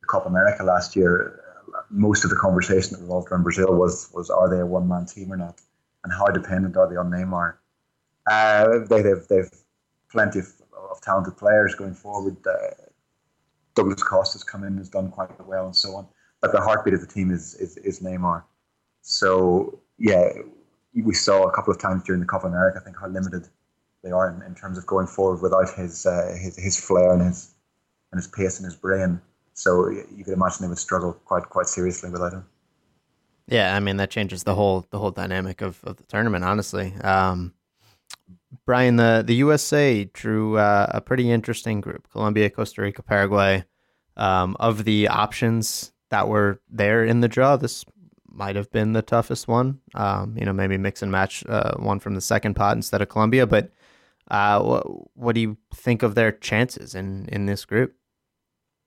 [0.00, 1.40] the Copa America last year,
[1.90, 5.06] most of the conversation that revolved around Brazil was was are they a one man
[5.06, 5.60] team or not,
[6.04, 7.54] and how dependent are they on Neymar?
[8.30, 9.50] Uh, they, have they've
[10.10, 10.48] plenty of,
[10.90, 12.36] of talented players going forward.
[12.46, 12.74] Uh,
[13.74, 16.06] Douglas Costa has come in, has done quite well, and so on.
[16.40, 18.42] But the heartbeat of the team is is, is Neymar.
[19.08, 20.28] So yeah,
[20.94, 23.48] we saw a couple of times during the Copa America, I think, how limited
[24.04, 27.22] they are in, in terms of going forward without his, uh, his his flair and
[27.22, 27.54] his
[28.12, 29.18] and his pace and his brain.
[29.54, 32.44] So you could imagine they would struggle quite quite seriously without him.
[33.46, 36.44] Yeah, I mean that changes the whole the whole dynamic of, of the tournament.
[36.44, 37.54] Honestly, um,
[38.66, 43.64] Brian, the the USA drew uh, a pretty interesting group: Colombia, Costa Rica, Paraguay.
[44.18, 47.84] Um, of the options that were there in the draw, this
[48.38, 49.80] might have been the toughest one.
[49.94, 53.08] Um, you know, maybe mix and match uh, one from the second pot instead of
[53.08, 53.46] Colombia.
[53.46, 53.70] But
[54.30, 57.94] uh, what, what do you think of their chances in, in this group?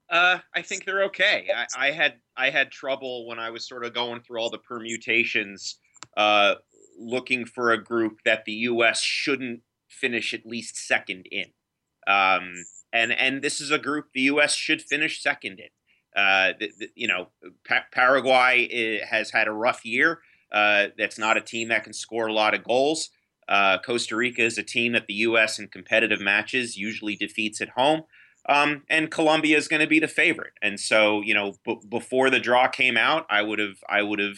[0.09, 1.47] Uh, I think they're okay.
[1.55, 4.57] I, I, had I had trouble when I was sort of going through all the
[4.57, 5.77] permutations,
[6.17, 6.55] uh,
[6.99, 9.01] looking for a group that the U.S.
[9.01, 11.47] shouldn't finish at least second in.
[12.07, 12.53] Um,
[12.91, 14.53] and and this is a group the U.S.
[14.53, 15.69] should finish second in.
[16.15, 17.28] Uh, the, the, you know,
[17.67, 20.19] pa- Paraguay eh, has had a rough year.
[20.52, 23.10] Uh, that's not a team that can score a lot of goals.
[23.47, 25.60] Uh, Costa Rica is a team that the U.S.
[25.60, 28.04] in competitive matches usually defeats at home.
[28.47, 30.54] Um, and Colombia is going to be the favorite.
[30.62, 34.19] And so, you know, b- before the draw came out, I would have, I would
[34.19, 34.38] have,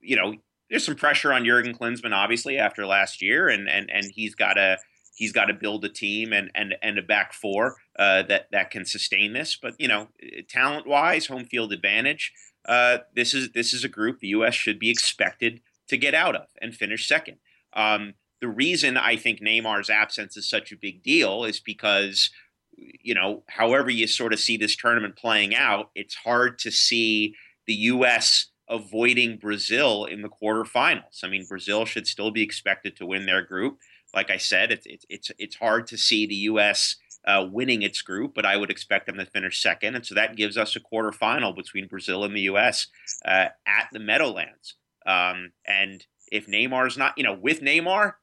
[0.00, 0.34] you know,
[0.70, 4.54] there's some pressure on Jurgen Klinsmann, obviously, after last year, and and and he's got
[4.54, 4.78] to
[5.18, 8.70] he's got to build a team and and and a back four uh, that that
[8.70, 9.58] can sustain this.
[9.60, 10.08] But you know,
[10.48, 12.32] talent wise, home field advantage.
[12.64, 14.54] Uh, this is this is a group the U.S.
[14.54, 17.38] should be expected to get out of and finish second.
[17.72, 22.30] Um, the reason I think Neymar's absence is such a big deal is because
[22.76, 27.34] you know, however you sort of see this tournament playing out, it's hard to see
[27.66, 28.46] the U.S.
[28.68, 31.24] avoiding Brazil in the quarterfinals.
[31.24, 33.78] I mean, Brazil should still be expected to win their group.
[34.14, 36.96] Like I said, it's it's it's, it's hard to see the U.S.
[37.26, 40.36] Uh, winning its group, but I would expect them to finish second, and so that
[40.36, 42.86] gives us a quarterfinal between Brazil and the U.S.
[43.24, 44.76] Uh, at the Meadowlands.
[45.06, 48.14] Um, and if Neymar's not, you know, with Neymar,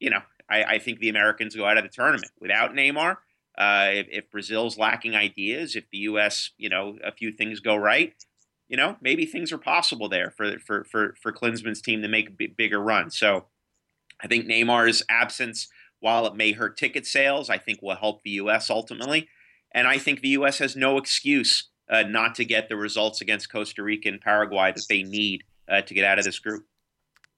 [0.00, 2.32] you know, I, I think the Americans go out of the tournament.
[2.40, 3.16] Without Neymar,
[3.56, 7.76] uh, if, if, Brazil's lacking ideas, if the U.S., you know, a few things go
[7.76, 8.14] right,
[8.68, 12.30] you know, maybe things are possible there for for for for Klinsmann's team to make
[12.30, 13.10] a bigger run.
[13.10, 13.46] So,
[14.22, 15.68] I think Neymar's absence,
[16.00, 18.70] while it may hurt ticket sales, I think will help the U.S.
[18.70, 19.28] ultimately,
[19.72, 20.58] and I think the U.S.
[20.58, 24.86] has no excuse uh, not to get the results against Costa Rica and Paraguay that
[24.88, 26.64] they need uh, to get out of this group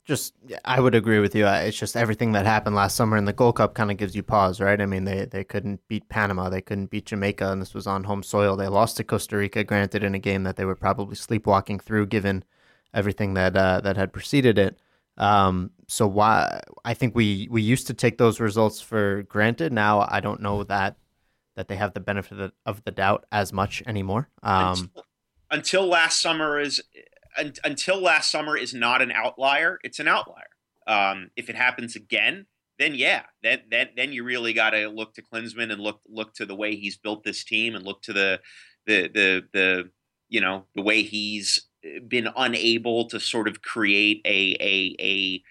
[0.05, 1.47] just I would agree with you.
[1.47, 4.23] It's just everything that happened last summer in the Gold Cup kind of gives you
[4.23, 4.81] pause, right?
[4.81, 8.05] I mean, they they couldn't beat Panama, they couldn't beat Jamaica, and this was on
[8.05, 8.57] home soil.
[8.57, 12.07] They lost to Costa Rica, granted, in a game that they were probably sleepwalking through,
[12.07, 12.45] given
[12.93, 14.79] everything that uh, that had preceded it.
[15.17, 19.73] Um, so why I think we we used to take those results for granted.
[19.73, 20.97] Now I don't know that
[21.57, 24.29] that they have the benefit of the doubt as much anymore.
[24.43, 25.05] Um, until,
[25.51, 26.83] until last summer is
[27.39, 29.79] un- until last summer is not an outlier.
[29.85, 30.43] It's an outlier.
[30.87, 32.47] Um, if it happens again,
[32.79, 36.35] then yeah, then then then you really got to look to Klinsmann and look look
[36.35, 38.41] to the way he's built this team and look to the
[38.87, 39.91] the the the
[40.29, 41.69] you know the way he's
[42.09, 45.43] been unable to sort of create a a a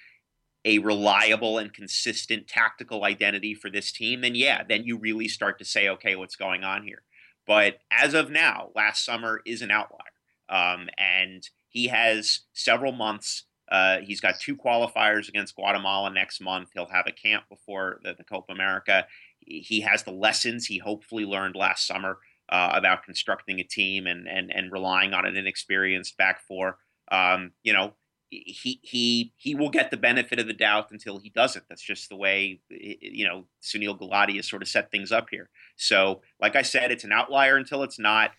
[0.65, 5.60] a reliable and consistent tactical identity for this team, then yeah, then you really start
[5.60, 7.04] to say, okay, what's going on here?
[7.46, 10.00] But as of now, last summer is an outlier,
[10.48, 13.43] um, and he has several months.
[13.69, 16.69] Uh, he's got two qualifiers against Guatemala next month.
[16.74, 19.06] He'll have a camp before the, the Copa America.
[19.39, 22.19] He has the lessons he hopefully learned last summer
[22.50, 26.78] uh, about constructing a team and, and and relying on an inexperienced back four.
[27.12, 27.94] Um, you know,
[28.30, 31.66] he he he will get the benefit of the doubt until he doesn't.
[31.70, 35.50] That's just the way you know Sunil Gulati has sort of set things up here.
[35.76, 38.32] So, like I said, it's an outlier until it's not.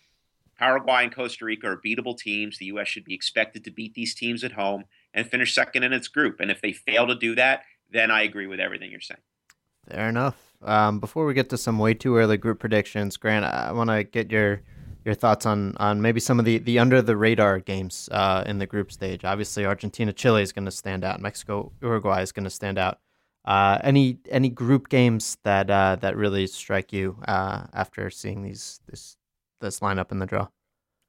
[0.57, 2.57] Paraguay and Costa Rica are beatable teams.
[2.57, 2.87] The U.S.
[2.87, 6.39] should be expected to beat these teams at home and finish second in its group.
[6.39, 9.19] And if they fail to do that, then I agree with everything you're saying.
[9.89, 10.44] Fair enough.
[10.65, 14.03] Um, before we get to some way too early group predictions, Grant, I want to
[14.03, 14.61] get your
[15.05, 18.57] your thoughts on on maybe some of the, the under the radar games uh, in
[18.57, 19.23] the group stage.
[19.23, 21.21] Obviously, Argentina Chile is going to stand out.
[21.21, 22.99] Mexico Uruguay is going to stand out.
[23.45, 28.81] Uh, any any group games that uh, that really strike you uh, after seeing these
[28.89, 29.17] this
[29.61, 30.47] this lineup in the draw?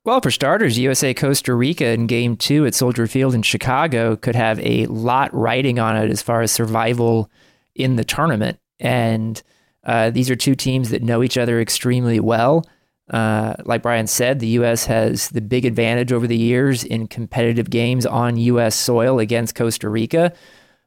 [0.04, 4.36] Well, for starters, USA Costa Rica in game two at Soldier Field in Chicago could
[4.36, 7.30] have a lot riding on it as far as survival
[7.74, 8.60] in the tournament.
[8.80, 9.42] And
[9.86, 12.66] Uh, these are two teams that know each other extremely well.
[13.08, 14.84] Uh, like Brian said, the U.S.
[14.86, 18.74] has the big advantage over the years in competitive games on U.S.
[18.74, 20.32] soil against Costa Rica.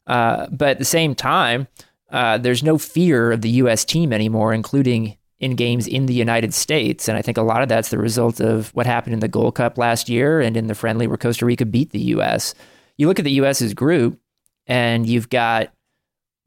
[0.06, 1.70] Uh, but at the same time,
[2.12, 3.86] uh, there's no fear of the U.S.
[3.86, 7.08] team anymore, including in games in the United States.
[7.08, 9.56] And I think a lot of that's the result of what happened in the Gold
[9.56, 12.54] Cup last year and in the friendly where Costa Rica beat the U.S.
[12.98, 14.20] You look at the U.S.'s group,
[14.68, 15.72] and you've got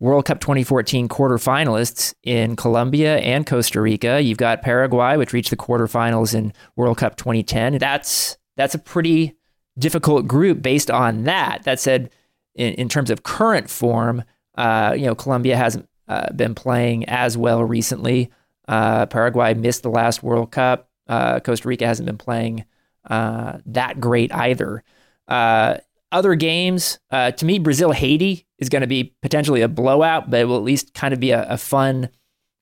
[0.02, 4.20] World Cup 2014 quarterfinalists in Colombia and Costa Rica.
[4.20, 7.78] You've got Paraguay, which reached the quarterfinals in World Cup 2010.
[7.78, 9.36] That's that's a pretty
[9.78, 11.62] difficult group based on that.
[11.62, 12.10] That said,
[12.56, 14.24] in, in terms of current form,
[14.56, 18.28] uh, you know, Colombia hasn't uh, been playing as well recently.
[18.66, 20.90] Uh, Paraguay missed the last World Cup.
[21.06, 22.64] Uh, Costa Rica hasn't been playing
[23.08, 24.82] uh, that great either.
[26.12, 30.40] Uh, other games, to me, Brazil Haiti is going to be potentially a blowout, but
[30.40, 32.08] it will at least kind of be a, a fun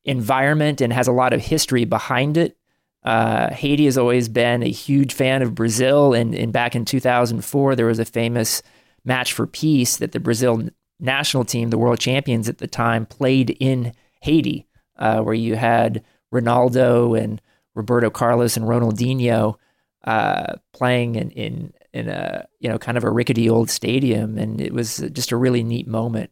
[0.04, 2.56] environment and has a lot of history behind it.
[3.02, 7.74] Uh, Haiti has always been a huge fan of Brazil, and, and back in 2004,
[7.74, 8.62] there was a famous
[9.04, 13.56] match for peace that the Brazil national team, the world champions at the time, played
[13.58, 14.66] in Haiti,
[14.98, 17.40] uh, where you had Ronaldo and
[17.74, 19.56] Roberto Carlos and Ronaldinho
[20.04, 24.60] uh, playing in, in in a you know kind of a rickety old stadium, and
[24.60, 26.30] it was just a really neat moment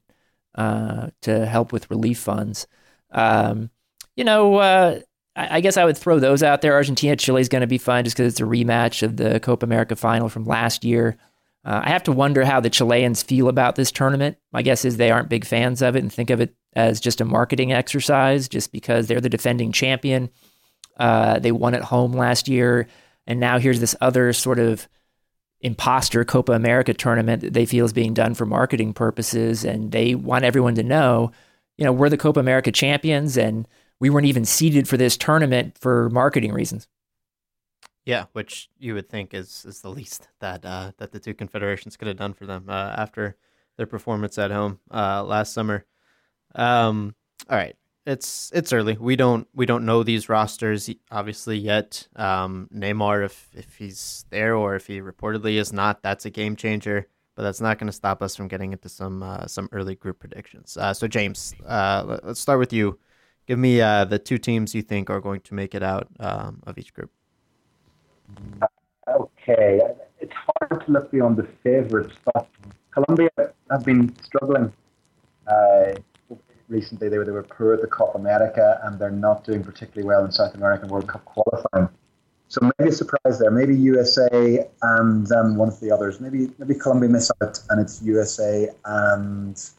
[0.55, 2.67] uh, to help with relief funds.
[3.11, 3.71] Um,
[4.17, 5.01] you know, uh,
[5.37, 6.75] I, I, guess I would throw those out there.
[6.75, 9.65] Argentina Chile is going to be fun just because it's a rematch of the Copa
[9.65, 11.17] America final from last year.
[11.65, 14.37] Uh, I have to wonder how the Chileans feel about this tournament.
[14.53, 17.21] My guess is they aren't big fans of it and think of it as just
[17.21, 20.31] a marketing exercise, just because they're the defending champion.
[20.99, 22.89] Uh, they won at home last year,
[23.27, 24.89] and now here's this other sort of
[25.61, 29.65] imposter Copa America tournament that they feel is being done for marketing purposes.
[29.65, 31.33] And they want everyone to know,
[31.77, 33.67] you know, we're the Copa America champions and
[34.01, 36.87] we weren't even seeded for this tournament for marketing reasons.
[38.05, 41.97] Yeah, which you would think is is the least that uh, that the two confederations
[41.97, 43.37] could have done for them uh, after
[43.77, 45.85] their performance at home uh, last summer.
[46.55, 47.15] Um,
[47.51, 47.77] all right,
[48.09, 48.97] it's it's early.
[48.99, 52.09] We don't we don't know these rosters obviously yet.
[52.17, 56.57] Um, Neymar, if if he's there or if he reportedly is not, that's a game
[56.57, 57.07] changer.
[57.35, 60.19] But that's not going to stop us from getting into some uh, some early group
[60.19, 60.77] predictions.
[60.77, 62.99] Uh, so James, uh, let's start with you.
[63.47, 66.63] Give me uh, the two teams you think are going to make it out um,
[66.67, 67.11] of each group.
[69.09, 69.81] Okay,
[70.19, 72.49] it's hard to look beyond the favorites, but
[72.91, 73.31] Colombia
[73.71, 74.73] have been struggling.
[76.69, 80.07] Recently they were, they were poor at the Copa America and they're not doing particularly
[80.07, 81.89] well in South American World Cup qualifying.
[82.49, 83.51] So maybe a surprise there.
[83.51, 86.19] Maybe USA and um, one of the others.
[86.21, 89.71] Maybe maybe Colombia miss out and it's USA and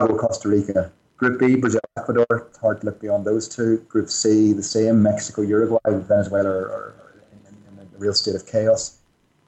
[0.00, 0.90] Costa Rica.
[1.16, 2.26] Group B, Brazil, Ecuador.
[2.48, 3.78] It's hard to look beyond those two.
[3.88, 5.02] Group C, the same.
[5.02, 6.94] Mexico, Uruguay, Venezuela are, are
[7.30, 8.98] in, in, a real state of chaos.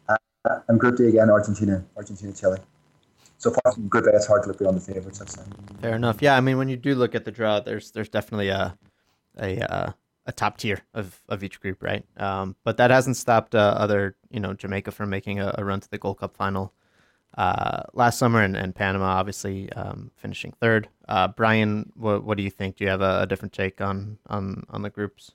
[0.08, 0.16] Uh,
[0.68, 2.58] and Group D again, Argentina, Argentina, Chile
[3.38, 5.20] so far from A, it's hard to look beyond the favorites.
[5.20, 5.42] I'd say.
[5.80, 6.22] Fair enough.
[6.22, 8.76] Yeah, I mean, when you do look at the draw, there's there's definitely a
[9.38, 9.92] a uh,
[10.26, 12.04] a top tier of, of each group, right?
[12.16, 15.80] Um, but that hasn't stopped uh, other, you know, Jamaica from making a, a, run
[15.80, 16.74] to the Gold Cup final
[17.38, 20.88] uh, last summer, and, and Panama obviously um, finishing third.
[21.08, 22.76] Uh, Brian, what what do you think?
[22.76, 25.32] Do you have a, a different take on on on the groups?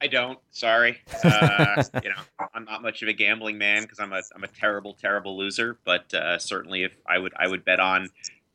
[0.00, 0.38] I don't.
[0.50, 0.98] Sorry.
[1.24, 4.48] Uh, you know, I'm not much of a gambling man because I'm a I'm a
[4.48, 5.78] terrible terrible loser.
[5.84, 8.08] But uh, certainly, if I would I would bet on,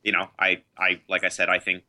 [0.04, 1.84] you know, I I like I said, I think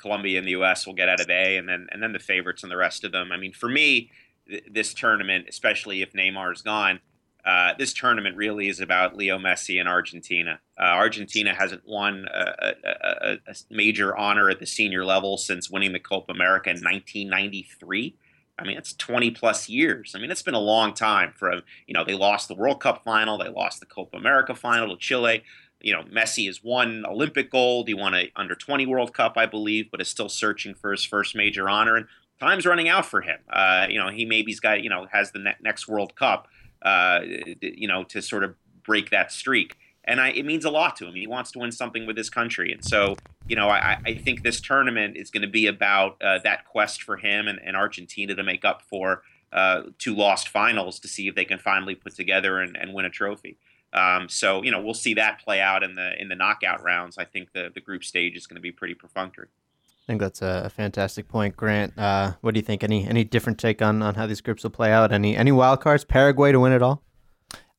[0.00, 0.86] Colombia and the U.S.
[0.86, 3.12] will get out of A, and then and then the favorites and the rest of
[3.12, 3.32] them.
[3.32, 4.10] I mean, for me,
[4.48, 7.00] th- this tournament, especially if Neymar is gone,
[7.44, 10.60] uh, this tournament really is about Leo Messi and Argentina.
[10.78, 15.92] Uh, Argentina hasn't won a, a, a, major honor at the senior level since winning
[15.92, 18.14] the Copa America in 1993.
[18.60, 20.14] I mean, it's 20 plus years.
[20.14, 21.52] I mean, it's been a long time for,
[21.86, 25.00] you know, they lost the World Cup final, they lost the Copa America final to
[25.00, 25.42] Chile.
[25.80, 27.88] You know, Messi has won Olympic gold.
[27.88, 31.04] He won a under 20 World Cup, I believe, but is still searching for his
[31.04, 31.96] first major honor.
[31.96, 32.06] And
[32.38, 33.38] time's running out for him.
[33.48, 36.48] Uh, you know, he maybe's got, you know, has the ne- next World Cup,
[36.82, 37.20] uh,
[37.62, 39.76] you know, to sort of break that streak
[40.10, 41.14] and I, it means a lot to him.
[41.14, 44.42] He wants to win something with his country, and so you know I, I think
[44.42, 48.34] this tournament is going to be about uh, that quest for him and, and, Argentina
[48.34, 52.16] to make up for uh, two lost finals to see if they can finally put
[52.16, 53.56] together and, and win a trophy.
[53.92, 57.16] Um, so you know we'll see that play out in the in the knockout rounds.
[57.16, 59.48] I think the the group stage is going to be pretty perfunctory.
[59.86, 61.96] I think that's a fantastic point, Grant.
[61.96, 62.82] Uh, what do you think?
[62.82, 65.12] Any any different take on, on how these groups will play out?
[65.12, 66.04] Any any wild cards?
[66.04, 67.04] Paraguay to win it all?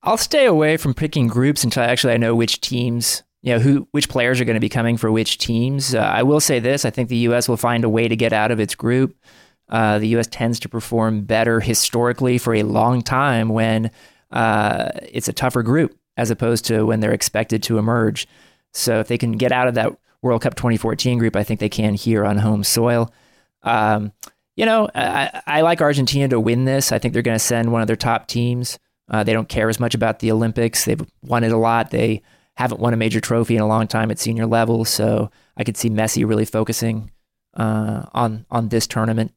[0.03, 3.59] I'll stay away from picking groups until I actually I know which teams you know
[3.59, 5.95] who which players are going to be coming for which teams.
[5.95, 7.49] Uh, I will say this: I think the U.S.
[7.49, 9.15] will find a way to get out of its group.
[9.69, 10.27] Uh, the U.S.
[10.27, 13.89] tends to perform better historically for a long time when
[14.31, 18.27] uh, it's a tougher group as opposed to when they're expected to emerge.
[18.73, 21.69] So if they can get out of that World Cup 2014 group, I think they
[21.69, 23.13] can here on home soil.
[23.63, 24.11] Um,
[24.55, 26.91] you know, I, I, like Argentina to win this.
[26.91, 28.77] I think they're going to send one of their top teams.
[29.11, 30.85] Uh, they don't care as much about the Olympics.
[30.85, 31.91] They've won it a lot.
[31.91, 32.23] They
[32.55, 35.77] haven't won a major trophy in a long time at senior level, so I could
[35.77, 37.11] see Messi really focusing
[37.53, 39.33] uh, on on this tournament.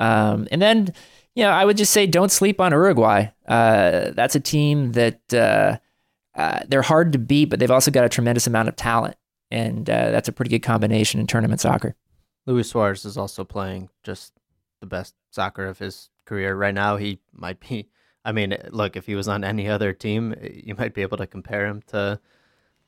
[0.00, 0.92] Um, and then,
[1.36, 3.26] you know, I would just say don't sleep on Uruguay.
[3.46, 5.78] Uh, that's a team that uh,
[6.34, 9.16] uh, they're hard to beat, but they've also got a tremendous amount of talent,
[9.52, 11.94] and uh, that's a pretty good combination in tournament soccer.
[12.46, 14.32] Luis Suarez is also playing just
[14.80, 16.96] the best soccer of his career right now.
[16.96, 17.88] He might be.
[18.24, 21.26] I mean, look, if he was on any other team, you might be able to
[21.26, 22.20] compare him to,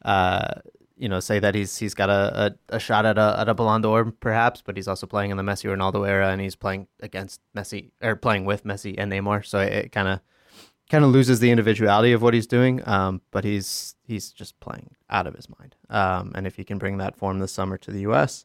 [0.04, 0.54] uh,
[0.96, 3.54] you know, say that he's he's got a, a, a, shot at a at a
[3.54, 6.86] Ballon d'Or perhaps, but he's also playing in the Messi Ronaldo era, and he's playing
[7.00, 9.44] against Messi or playing with Messi and Neymar.
[9.44, 10.20] So it kind of
[10.90, 12.86] kind of loses the individuality of what he's doing.
[12.88, 15.74] Um, but he's he's just playing out of his mind.
[15.90, 18.44] Um, and if he can bring that form this summer to the U.S.,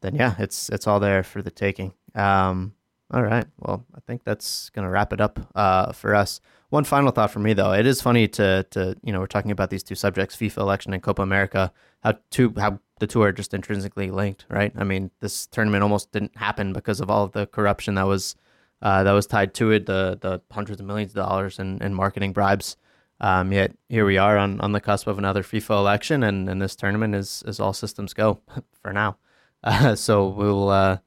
[0.00, 1.92] then yeah, it's it's all there for the taking.
[2.14, 2.74] Um,
[3.12, 3.46] all right.
[3.58, 6.40] Well, I think that's gonna wrap it up uh, for us.
[6.70, 9.50] One final thought for me though, it is funny to to you know we're talking
[9.50, 13.32] about these two subjects, FIFA election and Copa America, how two how the two are
[13.32, 14.72] just intrinsically linked, right?
[14.76, 18.36] I mean, this tournament almost didn't happen because of all of the corruption that was
[18.82, 21.94] uh, that was tied to it, the the hundreds of millions of dollars in, in
[21.94, 22.76] marketing bribes.
[23.20, 26.62] Um, yet here we are on, on the cusp of another FIFA election, and, and
[26.62, 28.40] this tournament is is all systems go
[28.82, 29.16] for now.
[29.64, 30.98] Uh, so we'll uh,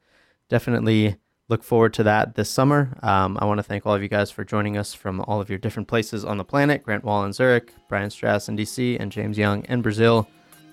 [0.50, 1.18] definitely
[1.52, 2.98] look forward to that this summer.
[3.04, 5.50] Um, I want to thank all of you guys for joining us from all of
[5.50, 6.82] your different places on the planet.
[6.82, 10.28] Grant Wahl in Zurich, Brian Straus in DC, and James Young in Brazil.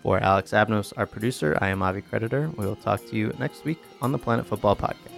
[0.05, 2.49] For Alex Abnos, our producer, I am Avi Creditor.
[2.57, 5.18] We will talk to you next week on the Planet Football Podcast.